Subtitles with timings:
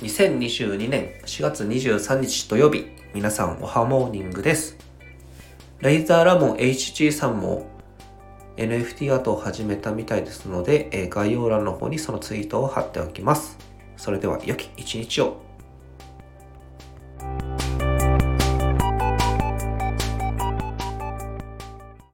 [0.00, 4.76] 2022年4月23日土曜日、皆さんおはモーニングです。
[5.80, 7.66] レイザーラモン HG さんも
[8.56, 13.58] NFT アートを始めたみたいですので、概要欄の方にそのツイートを貼っておきます。
[13.96, 15.47] それでは良き一日を。